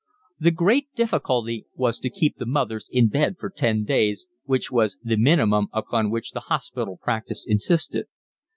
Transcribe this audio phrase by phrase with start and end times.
[0.39, 4.97] The great difficulty was to keep the mothers in bed for ten days, which was
[5.03, 8.07] the minimum upon which the hospital practice insisted.